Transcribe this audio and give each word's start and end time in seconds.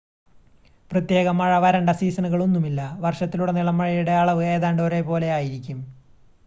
"പ്രത്യേക 0.91 1.27
"മഴ" 1.31 1.59
"വരണ്ട" 1.59 1.89
സീസണുകളൊന്നുമില്ല: 1.91 2.81
വർഷത്തിലുടനീളം 2.99 3.77
മഴയുടെ 3.77 4.11
അളവ് 4.11 4.43
ഏതാണ്ട് 4.45 4.81
ഒരേപോലെ 4.81 5.29
ആയിരിക്കും. 5.31 5.79